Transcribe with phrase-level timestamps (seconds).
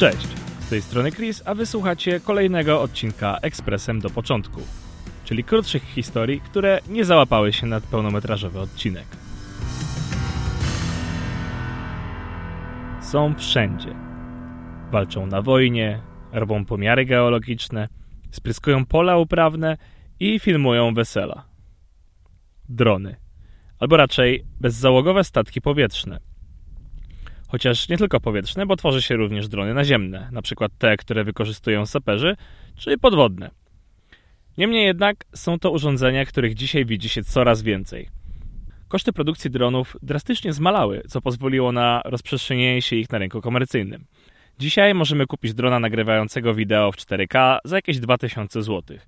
[0.00, 0.28] Cześć,
[0.60, 4.60] z tej strony Chris, a wysłuchacie kolejnego odcinka Ekspresem do początku,
[5.24, 9.04] czyli krótszych historii, które nie załapały się na pełnometrażowy odcinek.
[13.02, 13.94] Są wszędzie.
[14.90, 17.88] Walczą na wojnie, robią pomiary geologiczne,
[18.30, 19.76] spryskują pola uprawne
[20.20, 21.44] i filmują wesela.
[22.68, 23.16] Drony,
[23.78, 26.20] albo raczej bezzałogowe statki powietrzne–
[27.50, 31.86] chociaż nie tylko powietrzne, bo tworzy się również drony naziemne, na przykład te, które wykorzystują
[31.86, 32.36] saperzy,
[32.76, 33.50] czy podwodne.
[34.58, 38.08] Niemniej jednak są to urządzenia, których dzisiaj widzi się coraz więcej.
[38.88, 44.04] Koszty produkcji dronów drastycznie zmalały, co pozwoliło na rozprzestrzenienie się ich na rynku komercyjnym.
[44.58, 48.98] Dzisiaj możemy kupić drona nagrywającego wideo w 4K za jakieś 2000 zł.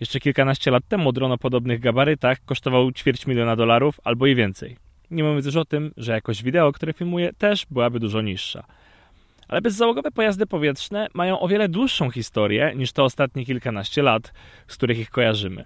[0.00, 4.85] Jeszcze kilkanaście lat temu dron o podobnych gabarytach kosztował ćwierć miliona dolarów albo i więcej.
[5.10, 8.66] Nie mówiąc już o tym, że jakość wideo, które filmuję, też byłaby dużo niższa.
[9.48, 14.32] Ale bezzałogowe pojazdy powietrzne mają o wiele dłuższą historię niż te ostatnie kilkanaście lat,
[14.66, 15.64] z których ich kojarzymy.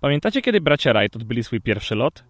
[0.00, 2.24] Pamiętacie, kiedy bracia Wright odbyli swój pierwszy lot?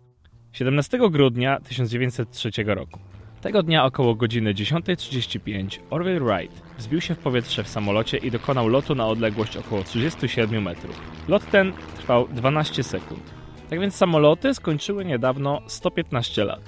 [0.53, 3.01] 17 grudnia 1903 roku.
[3.41, 8.69] Tego dnia około godziny 10.35 Orville Wright wzbił się w powietrze w samolocie i dokonał
[8.69, 11.01] lotu na odległość około 37 metrów.
[11.29, 13.46] Lot ten trwał 12 sekund.
[13.71, 16.61] Tak więc samoloty skończyły niedawno 115 lat.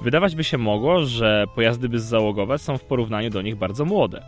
[0.00, 4.22] Wydawać by się mogło, że pojazdy bezzałogowe są w porównaniu do nich bardzo młode.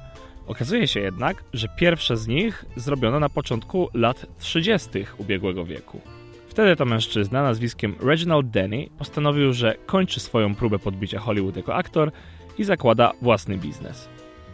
[0.46, 4.88] Okazuje się jednak, że pierwsze z nich zrobiono na początku lat 30.
[5.18, 6.00] ubiegłego wieku.
[6.48, 12.12] Wtedy to mężczyzna nazwiskiem Reginald Denny postanowił, że kończy swoją próbę podbicia Hollywood jako aktor
[12.58, 14.08] i zakłada własny biznes.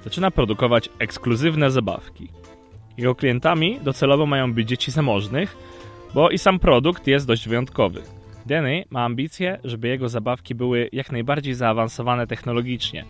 [0.04, 2.28] Zaczyna produkować ekskluzywne zabawki.
[2.98, 5.56] Jego klientami docelowo mają być dzieci zamożnych,
[6.14, 8.02] bo i sam produkt jest dość wyjątkowy.
[8.46, 13.04] Denny ma ambicje, żeby jego zabawki były jak najbardziej zaawansowane technologicznie.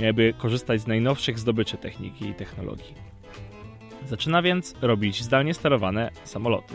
[0.00, 2.94] Miałyby korzystać z najnowszych zdobyczy techniki i technologii.
[4.06, 6.74] Zaczyna więc robić zdalnie sterowane samoloty.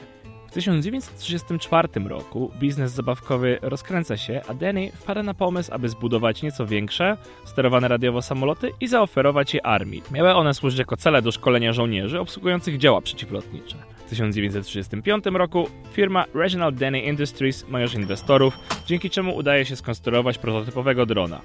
[0.58, 6.66] W 1934 roku biznes zabawkowy rozkręca się, a Denny wpada na pomysł, aby zbudować nieco
[6.66, 10.04] większe, sterowane radiowo samoloty i zaoferować je armii.
[10.12, 13.76] Miały one służyć jako cele do szkolenia żołnierzy obsługujących działa przeciwlotnicze.
[14.06, 20.38] W 1935 roku firma Reginald Denny Industries ma już inwestorów, dzięki czemu udaje się skonstruować
[20.38, 21.42] prototypowego drona.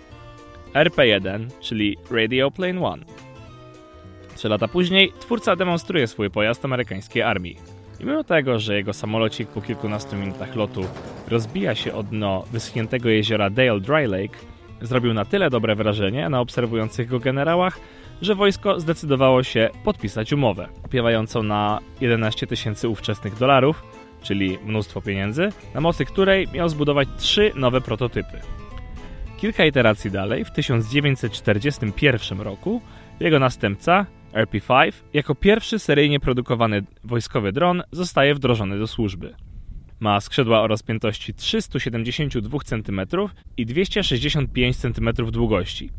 [0.75, 3.05] RP-1, czyli Radio Plane One.
[4.37, 7.82] Trzy lata później twórca demonstruje swój pojazd amerykańskiej armii.
[8.03, 10.85] I mimo tego, że jego samolocik po kilkunastu minutach lotu
[11.29, 14.39] rozbija się o dno wyschniętego jeziora Dale Dry Lake,
[14.81, 17.81] zrobił na tyle dobre wrażenie na obserwujących go generałach,
[18.23, 23.83] że wojsko zdecydowało się podpisać umowę, opiewającą na 11 tysięcy ówczesnych dolarów,
[24.23, 28.41] czyli mnóstwo pieniędzy, na mocy której miał zbudować trzy nowe prototypy.
[29.37, 32.81] Kilka iteracji dalej, w 1941 roku,
[33.21, 39.35] jego następca, RP-5, jako pierwszy seryjnie produkowany wojskowy dron, zostaje wdrożony do służby.
[40.01, 43.01] Ma skrzydła o rozpiętości 372 cm
[43.57, 45.91] i 265 cm długości.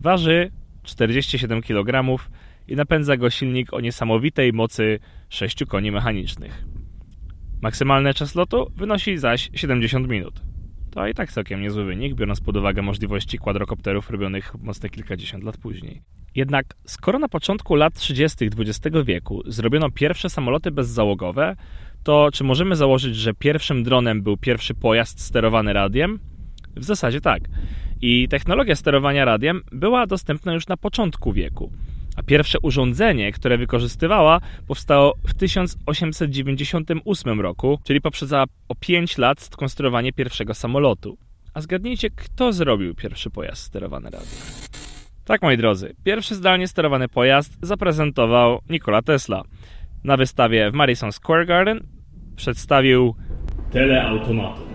[0.00, 0.50] Waży
[0.82, 2.18] 47 kg
[2.68, 6.64] i napędza go silnik o niesamowitej mocy 6 koni mechanicznych.
[7.62, 10.53] Maksymalny czas lotu wynosi zaś 70 minut.
[10.94, 15.56] To i tak całkiem niezły wynik, biorąc pod uwagę możliwości kwadrokopterów robionych mocne kilkadziesiąt lat
[15.56, 16.02] później.
[16.34, 18.44] Jednak skoro na początku lat 30.
[18.58, 21.56] XX wieku zrobiono pierwsze samoloty bezzałogowe,
[22.04, 26.18] to czy możemy założyć, że pierwszym dronem był pierwszy pojazd sterowany radiem?
[26.76, 27.42] W zasadzie tak.
[28.00, 31.72] I technologia sterowania radiem była dostępna już na początku wieku.
[32.16, 40.12] A pierwsze urządzenie, które wykorzystywała, powstało w 1898 roku, czyli poprzedza o 5 lat skonstruowanie
[40.12, 41.18] pierwszego samolotu.
[41.54, 44.28] A zgadnijcie, kto zrobił pierwszy pojazd sterowany radiem?
[45.24, 49.42] Tak, moi drodzy, pierwszy zdalnie sterowany pojazd zaprezentował Nikola Tesla.
[50.04, 51.80] Na wystawie w Madison Square Garden
[52.36, 53.14] przedstawił
[53.70, 54.74] teleautomaton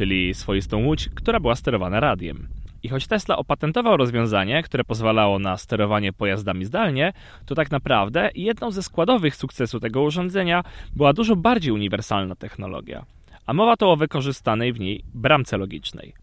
[0.00, 2.48] czyli swoistą łódź, która była sterowana radiem.
[2.82, 7.12] I choć Tesla opatentował rozwiązanie, które pozwalało na sterowanie pojazdami zdalnie,
[7.46, 10.64] to tak naprawdę jedną ze składowych sukcesu tego urządzenia
[10.96, 13.04] była dużo bardziej uniwersalna technologia.
[13.46, 16.14] A mowa to o wykorzystanej w niej bramce logicznej.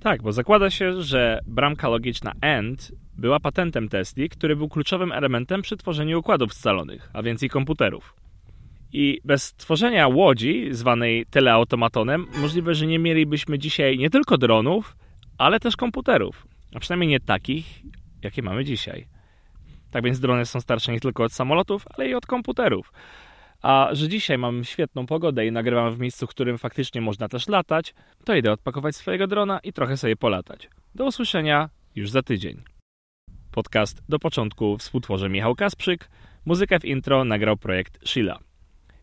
[0.00, 5.62] Tak, bo zakłada się, że bramka logiczna AND była patentem Tesli, który był kluczowym elementem
[5.62, 8.14] przy tworzeniu układów scalonych, a więc i komputerów.
[8.92, 14.96] I bez tworzenia łodzi, zwanej teleautomatonem, możliwe, że nie mielibyśmy dzisiaj nie tylko dronów,
[15.38, 16.46] ale też komputerów.
[16.74, 17.82] A przynajmniej nie takich,
[18.22, 19.06] jakie mamy dzisiaj.
[19.90, 22.92] Tak więc drony są starsze nie tylko od samolotów, ale i od komputerów.
[23.62, 27.48] A że dzisiaj mam świetną pogodę i nagrywam w miejscu, w którym faktycznie można też
[27.48, 27.94] latać,
[28.24, 30.68] to idę odpakować swojego drona i trochę sobie polatać.
[30.94, 32.62] Do usłyszenia już za tydzień.
[33.52, 36.08] Podcast do początku współtworzy Michał Kasprzyk,
[36.44, 38.38] muzykę w intro nagrał projekt Sheila.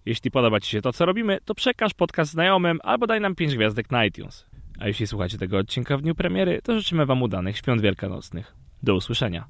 [0.05, 3.55] Jeśli podoba Ci się to, co robimy, to przekaż podcast znajomym albo daj nam 5
[3.55, 4.52] gwiazdek na iTunes.
[4.79, 8.55] A jeśli słuchacie tego odcinka w dniu premiery, to życzymy Wam udanych świąt wielkanocnych.
[8.83, 9.47] Do usłyszenia.